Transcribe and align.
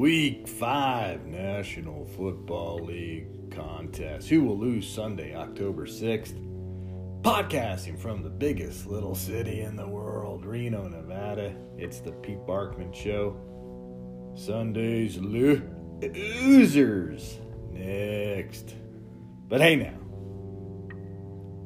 Week 0.00 0.48
5 0.48 1.26
National 1.26 2.06
Football 2.06 2.86
League 2.86 3.50
contest. 3.50 4.30
Who 4.30 4.44
will 4.44 4.56
lose 4.56 4.88
Sunday, 4.88 5.36
October 5.36 5.84
6th? 5.84 6.32
Podcasting 7.20 7.98
from 7.98 8.22
the 8.22 8.30
biggest 8.30 8.86
little 8.86 9.14
city 9.14 9.60
in 9.60 9.76
the 9.76 9.86
world, 9.86 10.46
Reno, 10.46 10.88
Nevada. 10.88 11.54
It's 11.76 12.00
the 12.00 12.12
Pete 12.12 12.46
Barkman 12.46 12.94
Show. 12.94 13.36
Sunday's 14.34 15.18
losers 15.18 15.60
next. 17.70 18.74
But 19.48 19.60
hey 19.60 19.76
now, 19.76 19.98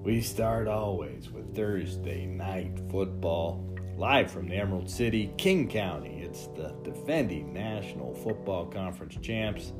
we 0.02 0.20
start 0.20 0.66
always 0.66 1.30
with 1.30 1.54
Thursday 1.54 2.26
night 2.26 2.80
football 2.90 3.73
live 3.96 4.30
from 4.30 4.48
the 4.48 4.56
Emerald 4.56 4.90
City, 4.90 5.32
King 5.36 5.68
County. 5.68 6.22
It's 6.22 6.48
the 6.48 6.74
defending 6.82 7.52
National 7.52 8.12
Football 8.14 8.66
Conference 8.66 9.16
champs, 9.22 9.72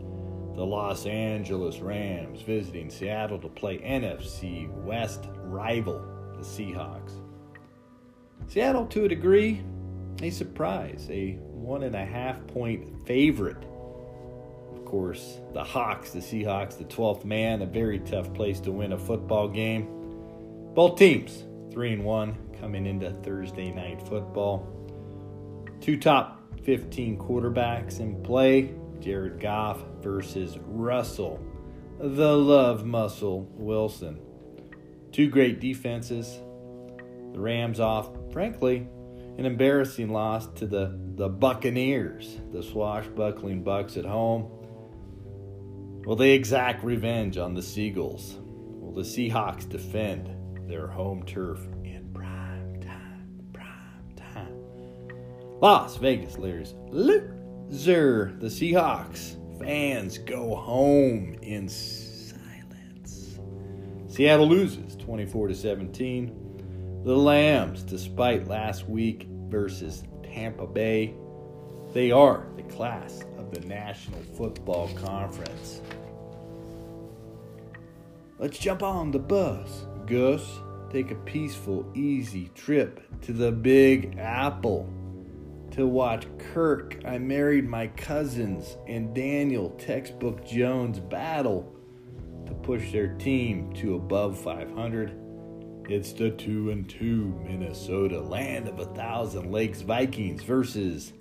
the 0.54 0.64
Los 0.64 1.04
Angeles 1.06 1.80
Rams, 1.80 2.40
visiting 2.42 2.90
Seattle 2.90 3.38
to 3.40 3.48
play 3.48 3.78
NFC 3.78 4.73
West 4.84 5.24
rival, 5.42 6.00
the 6.37 6.45
Seahawks. 6.45 7.20
Seattle, 8.46 8.87
to 8.87 9.04
a 9.04 9.09
degree, 9.09 9.62
a 10.23 10.30
surprise, 10.30 11.09
a 11.10 11.32
one 11.51 11.82
and 11.82 11.96
a 11.96 12.04
half 12.04 12.46
point 12.46 13.06
favorite. 13.06 13.65
Of 14.74 14.84
course, 14.84 15.38
the 15.54 15.65
Hawks, 15.65 16.10
the 16.10 16.20
Seahawks, 16.20 16.78
the 16.78 16.84
12th 16.84 17.24
man, 17.24 17.62
a 17.62 17.66
very 17.66 17.98
tough 18.01 18.32
place 18.32 18.60
to 18.60 18.70
win 18.70 18.92
a 18.92 18.98
football 18.98 19.48
game. 19.48 19.88
Both 20.74 20.98
teams, 20.98 21.45
3 21.73 21.95
and 21.95 22.04
1, 22.04 22.43
coming 22.60 22.86
into 22.86 23.10
Thursday 23.10 23.70
night 23.70 24.00
football. 24.08 24.68
Two 25.80 25.98
top 25.98 26.40
15 26.65 27.18
quarterbacks 27.18 28.01
in 28.01 28.23
play 28.23 28.74
Jared 29.01 29.38
Goff 29.38 29.84
versus 30.01 30.56
Russell, 30.59 31.38
the 31.98 32.37
love 32.37 32.87
muscle 32.87 33.42
Wilson. 33.52 34.18
Two 35.12 35.29
great 35.29 35.60
defenses. 35.60 36.40
The 37.32 37.40
Rams 37.40 37.80
off, 37.80 38.10
frankly, 38.32 38.88
an 39.38 39.45
embarrassing 39.45 40.09
loss 40.09 40.46
to 40.54 40.66
the, 40.66 40.98
the 41.16 41.29
Buccaneers, 41.29 42.38
the 42.52 42.62
swashbuckling 42.62 43.62
Bucks 43.62 43.96
at 43.96 44.04
home. 44.04 44.51
Will 46.07 46.16
they 46.16 46.32
exact 46.32 46.84
revenge 46.84 47.38
on 47.38 47.54
the 47.54 47.62
Seagulls? 47.62 48.36
Will 48.40 48.92
the 48.92 49.02
Seahawks 49.02 49.68
defend 49.68 50.30
their 50.68 50.86
home 50.86 51.24
turf 51.24 51.60
Las 55.65 55.96
Vegas 55.96 56.37
Larry's 56.37 56.74
loser. 56.90 58.34
The 58.38 58.48
Seahawks 58.48 59.38
fans 59.59 60.18
go 60.18 60.54
home 60.54 61.38
in 61.40 61.70
silence. 61.70 63.38
Seattle 64.06 64.47
loses 64.47 64.94
24 64.97 65.48
to 65.48 65.54
17. 65.54 67.00
The 67.03 67.16
Lambs, 67.16 67.82
despite 67.82 68.47
last 68.47 68.87
week 68.91 69.26
versus 69.48 70.04
Tampa 70.22 70.66
Bay, 70.66 71.15
they 71.94 72.10
are 72.10 72.47
the 72.56 72.62
class 72.65 73.25
of 73.38 73.50
the 73.50 73.60
National 73.60 74.20
Football 74.37 74.91
Conference. 75.03 75.81
Let's 78.38 78.59
jump 78.59 78.82
on 78.82 79.12
the 79.12 79.19
bus, 79.19 79.87
Gus. 80.04 80.47
Take 80.91 81.10
a 81.10 81.15
peaceful, 81.15 81.91
easy 81.94 82.50
trip 82.54 83.00
to 83.22 83.32
the 83.32 83.50
Big 83.50 84.19
Apple 84.19 84.92
to 85.75 85.88
watch 85.88 86.26
Kirk, 86.38 87.00
I 87.04 87.19
married 87.19 87.69
my 87.69 87.88
cousins, 87.88 88.76
and 88.86 89.12
Daniel 89.12 89.70
Textbook 89.70 90.46
Jones 90.46 91.00
battle 91.00 91.74
to 92.46 92.54
push 92.54 92.92
their 92.92 93.14
team 93.14 93.72
to 93.74 93.96
above 93.96 94.38
500. 94.38 95.20
It's 95.88 96.12
the 96.12 96.30
2 96.30 96.70
and 96.70 96.88
2 96.88 97.40
Minnesota 97.44 98.20
land 98.20 98.68
of 98.68 98.78
a 98.78 98.86
thousand 98.94 99.50
lakes 99.50 99.80
Vikings 99.82 100.44
versus 100.44 101.12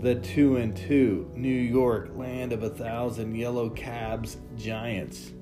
the 0.00 0.16
2 0.16 0.56
and 0.56 0.76
2 0.76 1.32
New 1.36 1.48
York 1.48 2.10
land 2.16 2.52
of 2.52 2.64
a 2.64 2.70
thousand 2.70 3.36
yellow 3.36 3.70
cabs 3.70 4.38
Giants. 4.56 5.32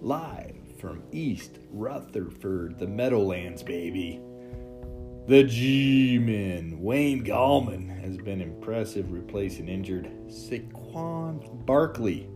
Live 0.00 0.56
from 0.80 1.04
East 1.12 1.60
Rutherford, 1.70 2.80
the 2.80 2.88
Meadowlands, 2.88 3.62
baby. 3.62 4.20
The 5.30 5.44
G-Men. 5.44 6.80
Wayne 6.80 7.24
Gallman 7.24 7.88
has 8.02 8.16
been 8.16 8.40
impressive 8.40 9.12
replacing 9.12 9.68
injured 9.68 10.10
Saquon 10.26 11.64
Barkley. 11.64 12.28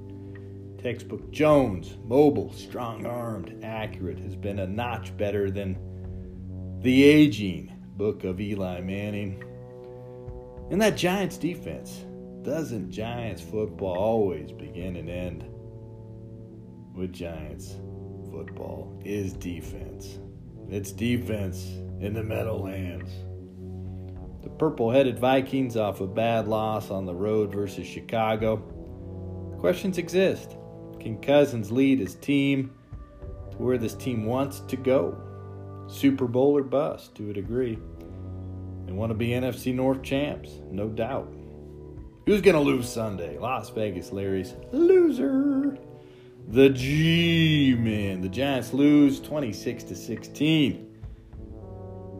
Textbook 0.81 1.33
Jones, 1.33 1.97
mobile, 2.05 2.53
strong 2.53 3.05
armed, 3.05 3.65
accurate, 3.65 4.21
has 4.21 4.37
been 4.37 4.61
a 4.61 4.67
notch 4.69 5.17
better 5.17 5.51
than 5.51 5.77
the 6.83 7.03
aging 7.03 7.73
book 7.97 8.23
of 8.23 8.41
Eli 8.41 8.81
Manning. 8.81 9.43
And 10.71 10.81
that 10.81 10.97
Giants 10.97 11.37
defense. 11.37 12.05
Doesn't 12.43 12.93
Giants 12.93 13.43
football 13.43 13.97
always 13.97 14.53
begin 14.53 14.95
and 14.95 15.11
end 15.11 15.45
with 16.95 17.13
Giants 17.13 17.75
football? 18.31 19.03
Is 19.05 19.33
defense. 19.33 20.21
It's 20.69 20.93
defense 20.93 21.67
in 22.01 22.13
the 22.15 22.23
Meadowlands. 22.23 23.11
The 24.43 24.51
purple 24.51 24.91
headed 24.91 25.19
Vikings 25.19 25.77
off 25.77 26.01
a 26.01 26.07
bad 26.07 26.49
loss 26.49 26.91
on 26.91 27.07
the 27.07 27.15
road 27.15 27.53
versus 27.53 27.87
Chicago. 27.87 28.57
Questions 29.59 29.99
exist. 29.99 30.57
Can 31.01 31.21
Cousins 31.21 31.73
lead 31.73 31.99
his 31.99 32.15
team 32.17 32.71
to 33.51 33.57
where 33.57 33.79
this 33.79 33.95
team 33.95 34.27
wants 34.27 34.61
to 34.61 34.77
go? 34.77 35.17
Super 35.87 36.27
Bowl 36.27 36.57
or 36.57 36.63
bust, 36.63 37.15
to 37.15 37.31
a 37.31 37.33
degree. 37.33 37.79
They 38.87 38.93
want 38.93 39.11
to 39.11 39.15
be 39.15 39.29
NFC 39.29 39.75
North 39.75 40.03
champs, 40.03 40.61
no 40.71 40.89
doubt. 40.89 41.33
Who's 42.27 42.41
going 42.41 42.55
to 42.55 42.61
lose 42.61 42.89
Sunday? 42.89 43.39
Las 43.39 43.71
Vegas 43.71 44.13
Larry's 44.13 44.55
loser. 44.73 45.79
The 46.49 46.71
G 46.71 47.75
Men. 47.79 48.21
The 48.21 48.29
Giants 48.29 48.73
lose 48.73 49.21
26 49.21 49.85
to 49.85 49.95
16. 49.95 50.94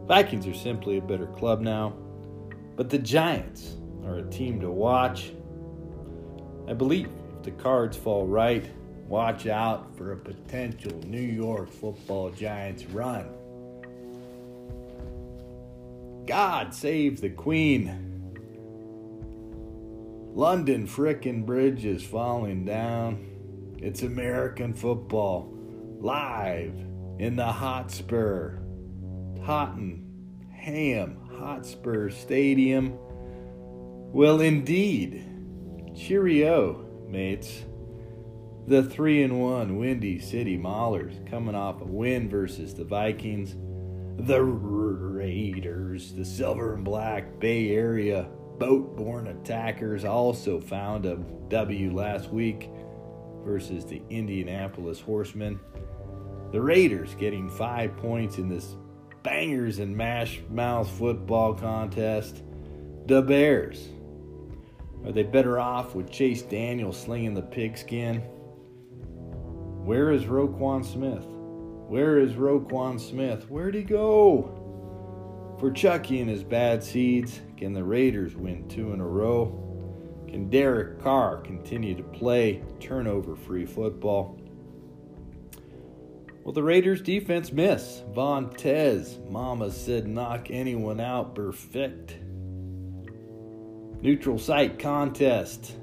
Vikings 0.07 0.45
are 0.45 0.53
simply 0.53 0.97
a 0.97 1.01
better 1.01 1.25
club 1.25 1.61
now, 1.61 1.95
but 2.75 2.91
the 2.91 2.99
Giants 2.99 3.77
are 4.05 4.19
a 4.19 4.29
team 4.29 4.59
to 4.61 4.69
watch. 4.69 5.31
I 6.67 6.73
believe 6.73 7.09
if 7.37 7.43
the 7.43 7.51
cards 7.51 7.97
fall 7.97 8.27
right, 8.27 8.69
watch 9.07 9.47
out 9.47 9.97
for 9.97 10.11
a 10.11 10.17
potential 10.17 10.91
New 11.07 11.19
York 11.19 11.71
football 11.71 12.29
Giants 12.29 12.85
run. 12.85 13.27
God 16.27 16.73
save 16.75 17.19
the 17.19 17.29
Queen. 17.29 18.11
London 20.35 20.85
frickin' 20.87 21.47
Bridge 21.47 21.85
is 21.85 22.03
falling 22.03 22.63
down. 22.63 23.25
It's 23.79 24.03
American 24.03 24.73
football 24.73 25.51
live 25.99 26.75
in 27.17 27.35
the 27.35 27.45
Hotspur. 27.45 28.59
Tottenham 29.45 31.19
Hotspur 31.37 32.09
Stadium. 32.09 32.97
Well, 34.11 34.41
indeed. 34.41 35.23
Cheerio, 35.95 36.83
mates. 37.07 37.63
The 38.65 38.81
3 38.81 39.21
and 39.21 39.39
1 39.39 39.77
Windy 39.77 40.17
City 40.17 40.57
Maulers 40.57 41.29
coming 41.29 41.53
off 41.53 41.79
a 41.79 41.85
win 41.85 42.27
versus 42.27 42.73
the 42.73 42.85
Vikings. 42.85 43.55
The 44.17 44.41
Raiders, 44.41 46.13
the 46.13 46.25
silver 46.25 46.73
and 46.73 46.83
black 46.83 47.39
Bay 47.39 47.69
Area 47.69 48.27
boat 48.57 48.97
borne 48.97 49.27
attackers, 49.27 50.05
also 50.05 50.59
found 50.59 51.05
a 51.05 51.17
W 51.49 51.93
last 51.93 52.31
week 52.31 52.71
versus 53.43 53.85
the 53.85 54.01
Indianapolis 54.09 54.99
Horsemen. 54.99 55.59
The 56.51 56.61
Raiders 56.61 57.13
getting 57.13 57.47
five 57.47 57.95
points 57.97 58.39
in 58.39 58.49
this 58.49 58.75
bangers 59.25 59.79
and 59.79 59.97
mash 59.97 60.39
mouth 60.49 60.87
football 60.87 61.55
contest. 61.55 62.43
The 63.07 63.23
Bears. 63.23 63.89
Are 65.03 65.11
they 65.11 65.23
better 65.23 65.59
off 65.59 65.95
with 65.95 66.11
Chase 66.11 66.43
Daniel 66.43 66.93
slinging 66.93 67.33
the 67.33 67.41
pigskin? 67.41 68.17
Where 69.83 70.11
is 70.11 70.25
Roquan 70.25 70.85
Smith? 70.85 71.25
Where 71.25 72.19
is 72.19 72.33
Roquan 72.33 72.99
Smith? 72.99 73.49
Where'd 73.49 73.73
he 73.73 73.83
go? 73.83 74.61
For 75.59 75.71
Chucky 75.71 76.21
and 76.21 76.29
his 76.29 76.43
bad 76.43 76.83
seeds, 76.83 77.41
can 77.57 77.73
the 77.73 77.83
Raiders 77.83 78.35
win 78.35 78.67
two 78.67 78.93
in 78.93 79.01
a 79.01 79.07
row? 79.07 79.61
Can 80.27 80.49
Derek 80.49 81.01
Carr 81.01 81.37
continue 81.37 81.95
to 81.95 82.03
play 82.03 82.61
turnover 82.79 83.35
free 83.35 83.65
football? 83.65 84.39
Well, 86.45 86.53
the 86.53 86.61
Raiders 86.61 87.01
defense 87.01 87.51
miss. 87.51 88.03
Vontaze, 88.13 89.17
Mama 89.31 89.71
said 89.71 90.07
knock 90.07 90.51
anyone 90.51 90.99
out 90.99 91.33
Burfict. 91.33 92.11
Neutral 93.99 94.37
site 94.37 94.77
contest. 94.77 95.73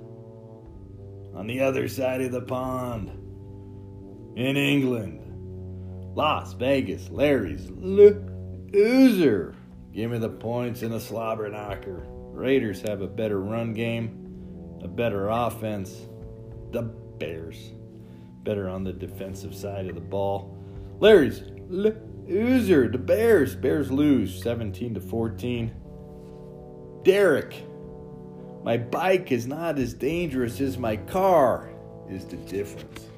on 1.35 1.49
the 1.49 1.61
other 1.61 1.89
side 1.89 2.21
of 2.21 2.31
the 2.31 2.43
pond. 2.43 3.11
In 4.37 4.57
England, 4.57 5.21
Las 6.15 6.53
Vegas, 6.53 7.11
Larry's 7.11 7.69
loser. 7.71 9.57
Give 9.93 10.13
me 10.13 10.19
the 10.19 10.29
points 10.29 10.83
in 10.83 10.93
a 10.93 11.01
slobber 11.01 11.49
knocker. 11.49 12.05
Raiders 12.07 12.81
have 12.83 13.01
a 13.01 13.09
better 13.09 13.41
run 13.41 13.75
game, 13.75 14.79
a 14.83 14.89
better 14.89 15.29
offense. 15.29 16.07
The 16.71 16.83
Bears 16.83 17.73
better 18.45 18.69
on 18.69 18.85
the 18.85 18.93
defensive 18.93 19.55
side 19.55 19.87
of 19.87 19.95
the 19.95 20.01
ball. 20.01 20.52
Larry's 21.03 21.43
loser. 21.69 22.89
The 22.89 22.97
Bears. 22.97 23.57
Bears 23.57 23.91
lose 23.91 24.41
17 24.41 24.95
to 24.95 25.01
14. 25.01 25.73
Derek, 27.03 27.57
my 28.63 28.77
bike 28.77 29.33
is 29.33 29.49
not 29.49 29.81
as 29.81 29.95
dangerous 29.95 30.61
as 30.61 30.79
my 30.79 30.97
car, 30.97 31.73
is 32.09 32.25
the 32.27 32.37
difference. 32.37 33.09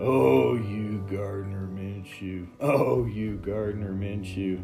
Oh, 0.00 0.56
you 0.56 1.06
Gardner 1.08 1.68
Minshew. 1.68 2.48
Oh, 2.58 3.06
you 3.06 3.36
Gardner 3.36 3.92
Minshew. 3.92 4.60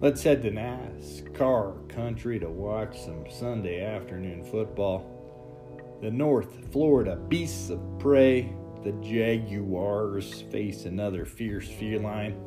Let's 0.00 0.22
head 0.22 0.40
to 0.44 0.50
NASCAR 0.50 1.86
country 1.90 2.40
to 2.40 2.48
watch 2.48 2.98
some 2.98 3.26
Sunday 3.30 3.84
afternoon 3.84 4.42
football. 4.42 5.98
The 6.00 6.10
North 6.10 6.72
Florida 6.72 7.16
Beasts 7.28 7.68
of 7.68 7.80
Prey, 7.98 8.54
the 8.86 8.92
Jaguars, 9.02 10.42
face 10.42 10.84
another 10.84 11.24
fierce 11.24 11.68
feline, 11.68 12.40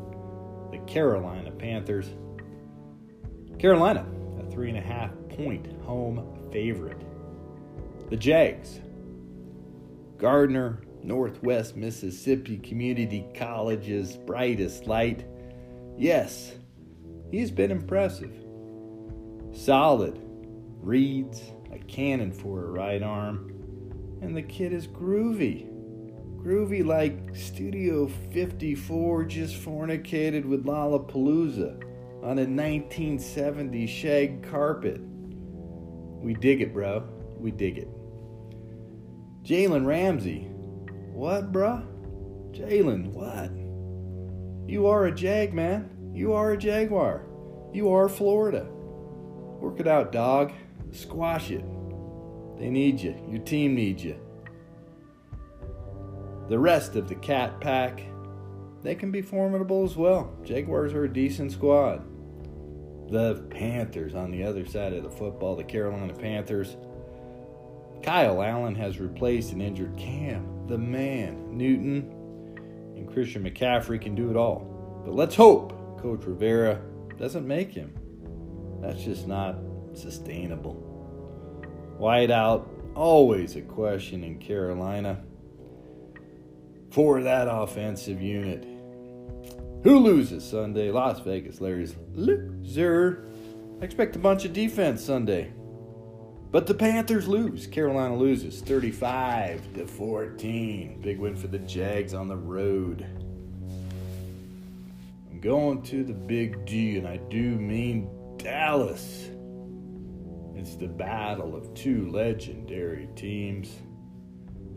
the 0.72 0.78
Carolina 0.88 1.52
Panthers. 1.52 2.08
Carolina, 3.58 4.06
a 4.40 4.50
three 4.50 4.70
and 4.70 4.78
a 4.78 4.82
half 4.82 5.12
point 5.28 5.68
home 5.82 6.50
favorite. 6.50 7.02
The 8.10 8.16
Jags, 8.16 8.80
Gardner 10.18 10.82
Northwest 11.04 11.76
Mississippi 11.76 12.58
Community 12.58 13.26
College's 13.36 14.16
brightest 14.16 14.88
light. 14.88 15.26
Yes, 15.98 16.54
he's 17.32 17.52
been 17.52 17.70
impressive. 17.70 18.32
Solid, 19.52 20.22
reads, 20.80 21.42
a 21.74 21.80
cannon 21.80 22.32
for 22.32 22.64
a 22.64 22.72
right 22.72 23.04
arm, 23.04 23.52
and 24.22 24.34
the 24.34 24.42
kid 24.42 24.72
is 24.72 24.88
groovy. 24.88 25.70
Groovy 26.44 26.86
like 26.86 27.36
Studio 27.36 28.08
54 28.08 29.26
just 29.26 29.56
fornicated 29.58 30.46
with 30.46 30.64
Lollapalooza 30.66 31.84
on 32.24 32.40
a 32.40 32.48
1970 32.48 33.86
shag 33.86 34.50
carpet. 34.50 35.02
We 35.02 36.34
dig 36.34 36.62
it, 36.62 36.74
bro. 36.74 37.04
We 37.38 37.52
dig 37.52 37.78
it. 37.78 37.90
Jalen 39.44 39.86
Ramsey, 39.86 40.48
what, 41.12 41.52
bruh? 41.52 41.86
Jalen, 42.54 43.08
what? 43.12 43.52
You 44.72 44.88
are 44.88 45.08
a 45.08 45.12
Jag, 45.12 45.54
man. 45.54 45.90
You 46.14 46.32
are 46.32 46.54
a 46.54 46.58
Jaguar. 46.58 47.26
You 47.74 47.92
are 47.92 48.08
Florida. 48.08 48.66
Work 49.60 49.82
it 49.82 49.88
out, 49.88 50.14
dog. 50.14 50.54
Squash 50.94 51.52
it. 51.52 51.66
They 52.58 52.70
need 52.70 53.02
you. 53.02 53.16
Your 53.30 53.42
team 53.44 53.76
needs 53.76 54.06
you. 54.06 54.18
The 56.50 56.60
rest 56.60 56.96
of 56.96 57.08
the 57.08 57.16
Cat 57.16 57.62
Pack, 57.62 58.02
they 58.82 58.96
can 58.96 59.12
be 59.12 59.22
formidable 59.22 59.84
as 59.84 59.96
well. 59.96 60.36
Jaguars 60.44 60.94
are 60.94 61.04
a 61.04 61.14
decent 61.14 61.52
squad. 61.52 62.04
The 63.12 63.46
Panthers 63.52 64.16
on 64.16 64.32
the 64.32 64.44
other 64.44 64.66
side 64.66 64.94
of 64.94 65.04
the 65.04 65.12
football, 65.12 65.56
the 65.56 65.64
Carolina 65.64 66.14
Panthers. 66.14 66.76
Kyle 68.02 68.42
Allen 68.42 68.76
has 68.76 69.00
replaced 69.00 69.52
an 69.52 69.62
injured 69.62 69.96
Cam 69.96 70.60
the 70.70 70.78
man, 70.78 71.58
Newton, 71.58 72.14
and 72.96 73.12
Christian 73.12 73.44
McCaffrey 73.44 74.00
can 74.00 74.14
do 74.14 74.30
it 74.30 74.38
all. 74.38 75.02
But 75.04 75.16
let's 75.16 75.36
hope 75.36 76.00
Coach 76.00 76.24
Rivera 76.26 76.80
doesn't 77.18 77.48
make 77.48 77.74
him. 77.74 77.94
That's 78.82 79.04
just 79.04 79.28
not 79.28 79.58
sustainable. 79.94 80.86
Whiteout, 82.00 82.68
always 82.96 83.56
a 83.56 83.62
question 83.62 84.24
in 84.24 84.38
Carolina 84.38 85.24
for 86.92 87.22
that 87.22 87.48
offensive 87.50 88.22
unit. 88.22 88.66
Who 89.84 90.00
loses 90.00 90.44
Sunday? 90.44 90.92
Las 90.92 91.20
Vegas. 91.22 91.62
Larry's 91.62 91.96
loser. 92.14 93.30
I 93.82 93.86
expect 93.86 94.16
a 94.16 94.20
bunch 94.20 94.44
of 94.44 94.54
defense 94.54 95.02
Sunday. 95.04 95.54
But 96.52 96.66
the 96.68 96.74
Panthers 96.74 97.28
lose. 97.28 97.68
Carolina 97.68 98.16
loses 98.16 98.62
35 98.62 99.74
to 99.76 99.86
14. 99.86 101.00
Big 101.02 101.20
win 101.20 101.36
for 101.36 101.48
the 101.48 101.60
Jags 101.60 102.14
on 102.14 102.28
the 102.28 102.36
road. 102.36 103.06
I'm 105.30 105.40
going 105.40 105.84
to 105.84 106.04
the 106.04 106.14
Big 106.14 106.66
D, 106.66 106.98
and 106.98 107.08
I 107.08 107.18
do 107.30 107.40
mean 107.40 108.10
Dallas. 108.38 109.30
It's 110.56 110.76
the 110.76 110.88
battle 110.88 111.56
of 111.56 111.74
two 111.74 112.10
legendary 112.12 113.08
teams. 113.16 113.74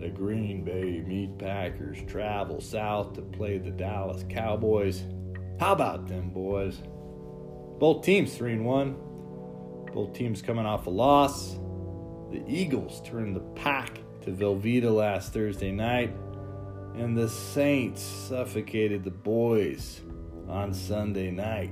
The 0.02 0.08
Green 0.08 0.64
Bay 0.64 1.00
Meat 1.06 1.38
Packers 1.38 1.96
travel 2.08 2.60
south 2.60 3.12
to 3.12 3.22
play 3.22 3.58
the 3.58 3.70
Dallas 3.70 4.24
Cowboys. 4.28 5.04
How 5.60 5.74
about 5.74 6.08
them, 6.08 6.30
boys? 6.30 6.82
Both 7.78 8.04
teams 8.04 8.34
3 8.34 8.54
and 8.54 8.64
1. 8.64 8.96
Both 9.94 10.12
teams 10.12 10.42
coming 10.42 10.66
off 10.66 10.88
a 10.88 10.90
loss. 10.90 11.52
The 12.32 12.42
Eagles 12.48 13.00
turned 13.02 13.36
the 13.36 13.44
pack 13.54 14.00
to 14.22 14.32
Velveeta 14.32 14.92
last 14.92 15.32
Thursday 15.32 15.70
night, 15.70 16.12
and 16.96 17.16
the 17.16 17.28
Saints 17.28 18.02
suffocated 18.02 19.04
the 19.04 19.12
boys 19.12 20.00
on 20.48 20.74
Sunday 20.74 21.30
night. 21.30 21.70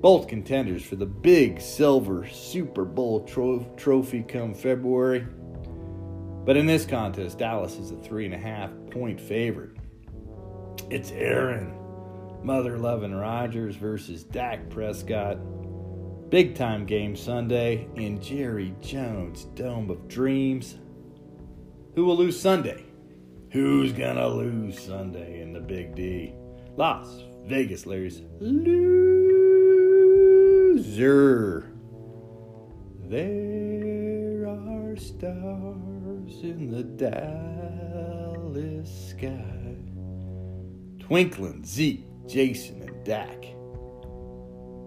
Both 0.00 0.26
contenders 0.26 0.82
for 0.82 0.96
the 0.96 1.06
big 1.06 1.60
silver 1.60 2.26
Super 2.26 2.84
Bowl 2.84 3.24
tro- 3.26 3.72
trophy 3.76 4.24
come 4.24 4.54
February. 4.54 5.24
But 6.44 6.56
in 6.56 6.66
this 6.66 6.84
contest, 6.84 7.38
Dallas 7.38 7.76
is 7.76 7.92
a 7.92 7.96
three 7.96 8.24
and 8.24 8.34
a 8.34 8.38
half 8.38 8.70
point 8.90 9.20
favorite. 9.20 9.76
It's 10.90 11.12
Aaron, 11.12 11.72
mother 12.42 12.78
loving 12.78 13.14
Rodgers 13.14 13.76
versus 13.76 14.24
Dak 14.24 14.68
Prescott. 14.68 15.38
Big 16.30 16.56
time 16.56 16.84
game 16.84 17.14
Sunday 17.14 17.86
in 17.94 18.20
Jerry 18.20 18.74
Jones' 18.80 19.44
Dome 19.54 19.88
of 19.90 20.08
Dreams. 20.08 20.78
Who 21.94 22.04
will 22.06 22.16
lose 22.16 22.40
Sunday? 22.40 22.86
Who's 23.50 23.92
gonna 23.92 24.26
lose 24.26 24.80
Sunday 24.80 25.42
in 25.42 25.52
the 25.52 25.60
Big 25.60 25.94
D? 25.94 26.34
Las 26.76 27.22
Vegas 27.44 27.86
Larry's 27.86 28.22
loser. 28.40 28.82
There 33.08 34.48
are 34.48 34.96
stars 34.96 36.01
in 36.42 36.70
the 36.70 36.82
Dallas 36.84 38.28
sky. 39.10 39.76
Twinkling 41.00 41.64
Zeke, 41.64 42.06
Jason, 42.26 42.82
and 42.82 43.04
Dak. 43.04 43.44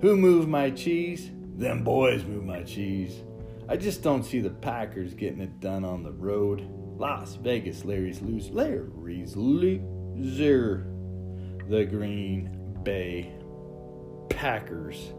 Who 0.02 0.16
moved 0.18 0.48
my 0.48 0.70
cheese? 0.70 1.32
Them 1.58 1.84
boys 1.84 2.24
move 2.24 2.44
my 2.46 2.64
cheese. 2.64 3.24
I 3.68 3.78
just 3.78 4.04
don't 4.04 4.24
see 4.24 4.40
the 4.40 4.50
Packers 4.50 5.14
getting 5.14 5.42
it 5.42 5.60
done 5.60 5.84
on 5.84 6.04
the 6.04 6.12
road. 6.12 6.68
Las 6.98 7.36
Vegas, 7.36 7.84
Larry's 7.86 8.22
loose. 8.22 8.50
Larry's 8.50 9.36
loser. 9.36 10.88
The 11.68 11.86
Green 11.86 12.78
Bay 12.84 13.34
Packers. 14.30 15.14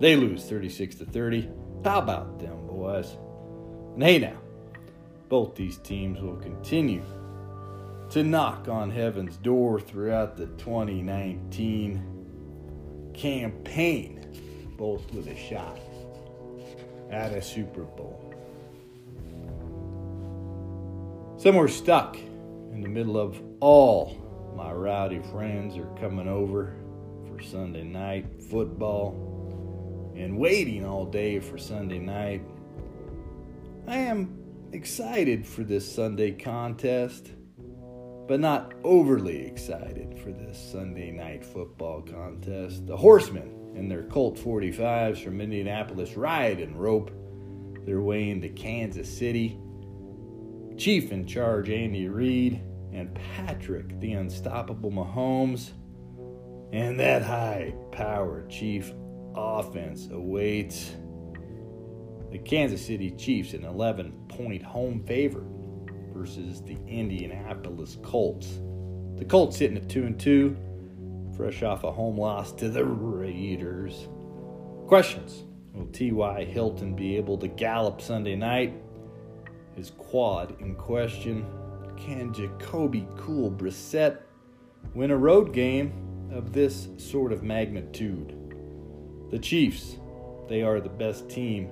They 0.00 0.16
lose 0.16 0.44
36 0.44 0.96
to 0.96 1.04
30. 1.04 1.50
How 1.84 1.98
about 1.98 2.38
them, 2.38 2.66
boys? 2.66 3.16
And 3.94 4.02
hey 4.02 4.18
now, 4.18 4.38
both 5.28 5.54
these 5.54 5.78
teams 5.78 6.20
will 6.20 6.36
continue 6.36 7.04
to 8.10 8.22
knock 8.22 8.68
on 8.68 8.90
heaven's 8.90 9.36
door 9.38 9.80
throughout 9.80 10.36
the 10.36 10.46
2019 10.46 13.12
campaign 13.14 14.20
both 14.76 15.10
with 15.12 15.28
a 15.28 15.36
shot 15.36 15.78
at 17.10 17.32
a 17.32 17.40
Super 17.40 17.82
Bowl. 17.82 18.20
Somewhere 21.36 21.68
stuck 21.68 22.16
in 22.16 22.80
the 22.80 22.88
middle 22.88 23.18
of 23.18 23.40
all 23.60 24.20
my 24.56 24.72
rowdy 24.72 25.20
friends 25.30 25.76
are 25.76 25.92
coming 26.00 26.28
over 26.28 26.76
for 27.28 27.42
Sunday 27.42 27.82
night 27.82 28.26
football 28.50 30.12
and 30.16 30.38
waiting 30.38 30.84
all 30.84 31.04
day 31.04 31.40
for 31.40 31.58
Sunday 31.58 31.98
night. 31.98 32.42
I 33.86 33.96
am 33.96 34.43
excited 34.74 35.46
for 35.46 35.62
this 35.62 35.90
Sunday 35.90 36.32
contest, 36.32 37.30
but 38.26 38.40
not 38.40 38.74
overly 38.82 39.46
excited 39.46 40.18
for 40.18 40.32
this 40.32 40.58
Sunday 40.72 41.12
night 41.12 41.44
football 41.44 42.02
contest. 42.02 42.84
The 42.86 42.96
Horsemen 42.96 43.72
and 43.76 43.88
their 43.88 44.02
Colt 44.02 44.36
45s 44.36 45.22
from 45.22 45.40
Indianapolis 45.40 46.16
ride 46.16 46.58
and 46.58 46.76
rope 46.76 47.12
their 47.86 48.00
way 48.00 48.30
into 48.30 48.48
Kansas 48.48 49.08
City. 49.08 49.56
Chief 50.76 51.12
in 51.12 51.24
charge, 51.24 51.70
Andy 51.70 52.08
Reid, 52.08 52.60
and 52.92 53.14
Patrick, 53.14 54.00
the 54.00 54.14
unstoppable 54.14 54.90
Mahomes. 54.90 55.70
And 56.72 56.98
that 56.98 57.22
high 57.22 57.74
powered 57.92 58.50
Chief 58.50 58.92
offense 59.36 60.08
awaits 60.10 60.90
the 62.34 62.40
Kansas 62.40 62.84
City 62.84 63.12
Chiefs, 63.12 63.52
an 63.52 63.64
11 63.64 64.12
point 64.26 64.60
home 64.60 65.04
favorite 65.06 65.46
versus 66.12 66.60
the 66.60 66.76
Indianapolis 66.88 67.96
Colts. 68.02 68.58
The 69.18 69.24
Colts 69.24 69.56
sitting 69.56 69.76
at 69.76 69.88
2 69.88 70.02
and 70.02 70.18
2, 70.18 70.56
fresh 71.36 71.62
off 71.62 71.84
a 71.84 71.92
home 71.92 72.18
loss 72.18 72.50
to 72.54 72.68
the 72.68 72.84
Raiders. 72.84 74.08
Questions 74.88 75.44
Will 75.74 75.86
T.Y. 75.86 76.44
Hilton 76.46 76.96
be 76.96 77.16
able 77.16 77.38
to 77.38 77.46
gallop 77.46 78.00
Sunday 78.00 78.34
night? 78.34 78.74
His 79.76 79.90
quad 79.90 80.60
in 80.60 80.74
question. 80.74 81.46
Can 81.96 82.34
Jacoby 82.34 83.06
Cool 83.16 83.52
Brissett 83.52 84.18
win 84.92 85.12
a 85.12 85.16
road 85.16 85.52
game 85.52 85.92
of 86.32 86.52
this 86.52 86.88
sort 86.96 87.32
of 87.32 87.44
magnitude? 87.44 88.36
The 89.30 89.38
Chiefs, 89.38 89.98
they 90.48 90.62
are 90.62 90.80
the 90.80 90.88
best 90.88 91.30
team 91.30 91.70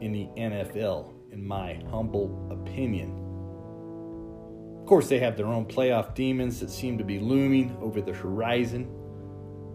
in 0.00 0.12
the 0.12 0.28
NFL, 0.36 1.12
in 1.32 1.44
my 1.44 1.82
humble 1.90 2.48
opinion. 2.50 3.10
Of 4.80 4.86
course, 4.86 5.08
they 5.08 5.18
have 5.20 5.36
their 5.36 5.46
own 5.46 5.66
playoff 5.66 6.14
demons 6.14 6.58
that 6.60 6.70
seem 6.70 6.98
to 6.98 7.04
be 7.04 7.18
looming 7.18 7.76
over 7.80 8.00
the 8.00 8.12
horizon. 8.12 8.88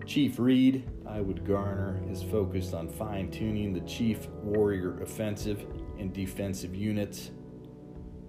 Chief 0.05 0.37
Reid, 0.37 0.89
I 1.07 1.21
would 1.21 1.45
garner, 1.45 2.01
is 2.09 2.21
focused 2.21 2.73
on 2.73 2.89
fine 2.89 3.31
tuning 3.31 3.73
the 3.73 3.81
Chief 3.81 4.27
Warrior 4.43 5.01
offensive 5.01 5.65
and 5.97 6.13
defensive 6.13 6.75
units. 6.75 7.31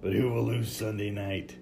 But 0.01 0.13
who 0.13 0.29
will 0.29 0.45
lose 0.45 0.71
Sunday 0.71 1.11
night? 1.11 1.57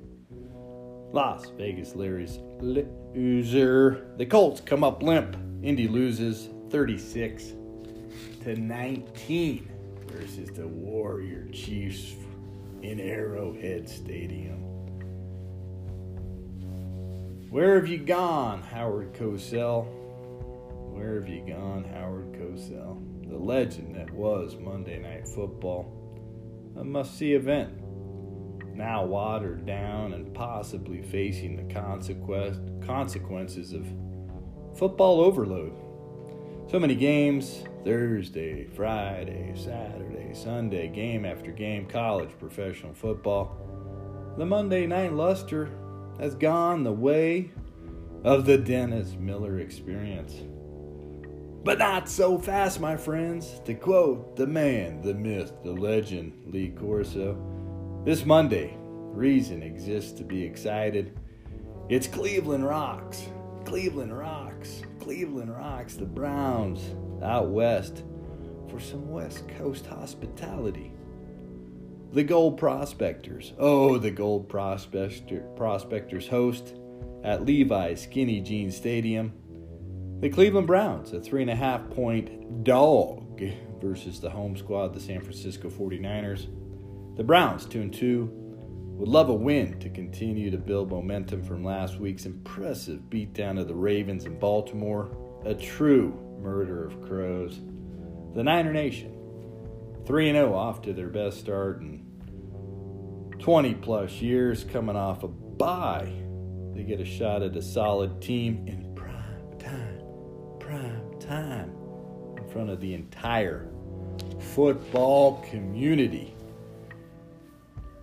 Las 1.12 1.50
Vegas 1.58 1.96
Larry's 1.96 2.39
loser. 2.60 4.13
The 4.18 4.25
Colts 4.25 4.62
come 4.62 4.84
up 4.84 5.01
limp. 5.01 5.38
Indy 5.63 5.88
loses 5.88 6.50
36 6.70 7.54
to 8.44 8.56
19 8.56 9.72
versus 10.15 10.50
the 10.51 10.67
Warrior 10.67 11.48
Chiefs 11.51 12.15
in 12.81 13.01
Arrowhead 13.01 13.89
Stadium. 13.89 14.62
Where 17.50 17.75
have 17.75 17.88
you 17.88 17.98
gone, 17.98 18.62
Howard 18.62 19.13
Cosell? 19.13 19.86
Where 20.93 21.19
have 21.19 21.27
you 21.27 21.45
gone, 21.45 21.84
Howard 21.84 22.31
Cosell? 22.34 23.27
The 23.27 23.38
legend 23.38 23.95
that 23.95 24.10
was 24.12 24.55
Monday 24.57 25.00
Night 25.00 25.27
Football. 25.27 25.91
A 26.77 26.84
must 26.84 27.17
see 27.17 27.34
event. 27.34 27.74
Now 28.74 29.03
watered 29.05 29.65
down 29.65 30.13
and 30.13 30.34
possibly 30.34 31.01
facing 31.01 31.57
the 31.57 31.74
consequences 32.86 33.74
of 33.74 33.86
football 34.77 35.19
overload. 35.22 35.74
So 36.69 36.79
many 36.79 36.95
games 36.95 37.63
Thursday, 37.86 38.65
Friday, 38.65 39.54
Saturday, 39.56 40.34
Sunday, 40.34 40.88
game 40.88 41.24
after 41.24 41.51
game, 41.51 41.86
college, 41.86 42.32
professional 42.39 42.96
football. 42.96 43.56
The 44.39 44.46
Monday 44.46 44.88
night 44.88 45.13
luster 45.13 45.70
has 46.20 46.34
gone 46.34 46.84
the 46.84 46.92
way 46.92 47.51
of 48.24 48.48
the 48.48 48.58
Dennis 48.58 49.15
Miller 49.20 49.60
experience. 49.60 50.34
But 51.63 51.77
not 51.77 52.10
so 52.10 52.39
fast, 52.39 52.80
my 52.80 52.98
friends. 52.98 53.62
To 53.65 53.75
quote 53.75 54.36
the 54.36 54.48
man, 54.48 55.01
the 55.01 55.13
myth, 55.13 55.54
the 55.63 55.72
legend, 55.72 56.34
Lee 56.48 56.70
Corso, 56.70 57.38
this 58.04 58.25
Monday, 58.25 58.75
reason 58.80 59.62
exists 59.62 60.12
to 60.13 60.24
be 60.24 60.44
excited. 60.44 61.20
It's 61.89 62.08
Cleveland 62.08 62.65
Rocks. 62.65 63.27
Cleveland 63.63 64.18
Rocks. 64.18 64.82
Cleveland 65.00 65.56
Rocks. 65.56 65.96
The 65.96 66.06
Browns 66.06 66.82
out 67.25 67.50
west 67.50 68.03
for 68.70 68.79
some 68.79 69.10
West 69.10 69.48
Coast 69.58 69.86
hospitality. 69.86 70.91
The 72.13 72.24
Gold 72.24 72.58
Prospectors. 72.58 73.53
Oh, 73.58 73.98
the 73.98 74.12
Gold 74.12 74.48
Prospector, 74.48 75.41
Prospectors 75.58 76.27
host 76.27 76.75
at 77.24 77.46
Levi's 77.46 78.03
Skinny 78.03 78.39
Jean 78.39 78.72
Stadium. 78.72 79.34
The 80.22 80.29
Cleveland 80.29 80.67
Browns, 80.67 81.12
a 81.12 81.20
three 81.20 81.41
and 81.41 81.51
a 81.51 81.55
half 81.55 81.89
point 81.89 82.63
dog 82.63 83.41
versus 83.82 84.22
the 84.22 84.29
home 84.29 84.55
squad, 84.55 84.94
the 84.94 85.00
San 85.00 85.20
Francisco 85.20 85.70
49ers. 85.70 86.48
The 87.17 87.24
Browns, 87.24 87.65
2 87.65 87.82
and 87.82 87.94
2, 87.94 88.29
would 88.98 89.10
love 89.10 89.29
a 89.29 89.34
win 89.34 89.77
to 89.79 89.89
continue 89.89 90.50
to 90.51 90.58
build 90.58 90.89
momentum 90.89 91.44
from 91.44 91.65
last 91.65 92.00
week's 92.00 92.25
impressive 92.25 93.01
beatdown 93.10 93.60
of 93.60 93.67
the 93.67 93.75
Ravens 93.75 94.25
in 94.25 94.39
Baltimore. 94.39 95.15
A 95.44 95.53
true 95.53 96.17
murder 96.42 96.86
of 96.86 97.01
crows. 97.01 97.60
The 98.34 98.44
Niner 98.44 98.74
Nation, 98.74 99.15
3 100.06 100.32
0 100.32 100.54
off 100.54 100.82
to 100.84 100.94
their 100.94 101.08
best 101.08 101.39
start 101.39 101.82
in 101.82 102.06
20 103.39 103.75
plus 103.75 104.12
years, 104.22 104.63
coming 104.63 104.96
off 104.96 105.24
a 105.24 105.27
bye. 105.27 106.12
They 106.74 106.84
get 106.84 107.00
a 107.00 107.06
shot 107.06 107.42
at 107.42 107.56
a 107.56 107.62
solid 107.62 108.22
team 108.22 108.65
in 108.68 108.94
prime 108.96 109.58
time, 109.60 110.01
prime 110.60 111.20
time, 111.20 111.74
in 112.38 112.50
front 112.51 112.70
of 112.70 112.82
the 112.82 112.94
entire 112.94 113.70
football 114.39 115.42
community. 115.50 116.36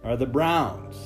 Are 0.04 0.16
the 0.16 0.26
Browns, 0.26 0.96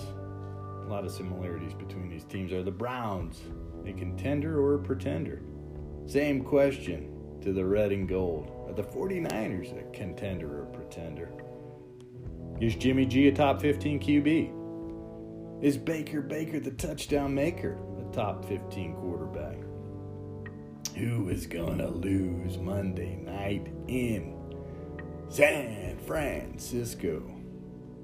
a 0.87 0.89
lot 0.89 1.05
of 1.05 1.11
similarities 1.11 1.75
between 1.75 2.09
these 2.09 2.25
teams, 2.25 2.53
are 2.53 2.63
the 2.63 2.71
Browns 2.71 3.41
a 3.87 3.93
contender 3.93 4.61
or 4.61 4.75
a 4.75 4.79
pretender? 4.79 5.43
Same 6.07 6.43
question 6.43 7.16
to 7.47 7.53
the 7.53 7.65
red 7.65 7.93
and 7.93 8.09
gold. 8.09 8.51
Are 8.67 8.73
the 8.73 8.83
49ers 8.83 9.79
a 9.79 9.85
contender 9.97 10.63
or 10.63 10.67
pretender? 10.67 11.31
Is 12.61 12.75
Jimmy 12.75 13.07
G 13.07 13.29
a 13.29 13.33
top 13.33 13.61
15 13.61 14.01
QB? 14.01 15.63
Is 15.63 15.79
Baker 15.79 16.23
Baker 16.23 16.59
the 16.59 16.73
touchdown 16.73 17.33
maker, 17.33 17.79
a 18.01 18.13
top 18.13 18.45
15 18.47 18.97
quarterback? 18.97 19.59
Who 20.97 21.29
is 21.29 21.47
going 21.47 21.79
to 21.79 21.87
lose 21.87 22.59
Monday 22.59 23.15
night 23.15 23.69
in 23.87 24.35
San 25.29 25.97
Francisco? 25.99 27.33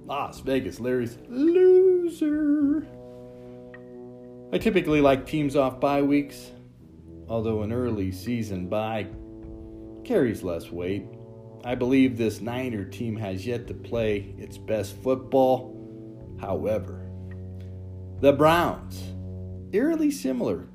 Las 0.05 0.39
Vegas, 0.39 0.79
Larry's 0.79 1.19
loser. 1.29 2.87
I 4.53 4.59
typically 4.59 5.01
like 5.01 5.27
teams 5.27 5.57
off 5.57 5.81
bye 5.81 6.03
weeks, 6.03 6.53
although 7.29 7.63
an 7.63 7.73
early 7.73 8.13
season 8.13 8.69
bye 8.69 9.09
carries 10.04 10.42
less 10.42 10.71
weight. 10.71 11.04
I 11.64 11.75
believe 11.75 12.16
this 12.16 12.40
Niner 12.40 12.85
team 12.85 13.16
has 13.16 13.47
yet 13.47 13.66
to 13.68 13.75
play 13.75 14.35
its 14.38 14.59
best 14.59 14.97
football. 15.02 15.78
However, 16.40 17.09
the 18.21 18.32
Browns, 18.32 19.02
eerily 19.73 20.11
similar, 20.11 20.68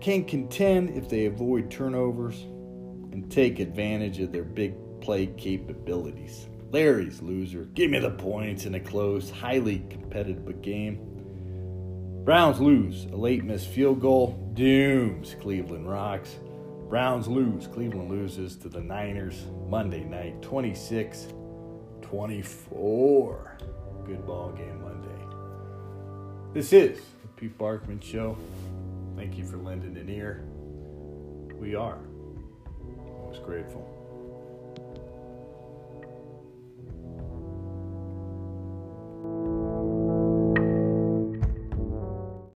can 0.00 0.24
contend 0.24 0.90
if 0.90 1.08
they 1.08 1.26
avoid 1.26 1.70
turnovers 1.70 2.40
and 3.12 3.30
take 3.30 3.58
advantage 3.58 4.20
of 4.20 4.30
their 4.32 4.44
big 4.44 4.74
play 5.00 5.26
capabilities. 5.26 6.48
Larry's 6.70 7.22
loser. 7.22 7.64
Give 7.74 7.90
me 7.90 7.98
the 7.98 8.10
points 8.10 8.66
in 8.66 8.74
a 8.74 8.80
close, 8.80 9.30
highly 9.30 9.84
competitive 9.90 10.60
game. 10.62 12.22
Browns 12.24 12.60
lose. 12.60 13.06
A 13.06 13.16
late 13.16 13.42
missed 13.42 13.68
field 13.68 14.00
goal 14.00 14.52
dooms 14.54 15.34
Cleveland 15.40 15.88
Rocks. 15.88 16.36
Browns 16.88 17.28
lose. 17.28 17.66
Cleveland 17.66 18.10
loses 18.10 18.56
to 18.56 18.68
the 18.70 18.80
Niners 18.80 19.44
Monday 19.68 20.04
night, 20.04 20.40
26 20.40 21.28
24. 22.00 23.58
Good 24.06 24.26
ball 24.26 24.52
game 24.52 24.80
Monday. 24.80 25.08
This 26.54 26.72
is 26.72 26.98
the 27.20 27.28
Pete 27.36 27.58
Barkman 27.58 28.02
Show. 28.02 28.38
Thank 29.16 29.36
you 29.36 29.44
for 29.44 29.58
lending 29.58 29.98
an 29.98 30.08
ear. 30.08 30.44
We 31.60 31.74
are 31.74 31.98
most 33.26 33.42
grateful. 33.44 33.97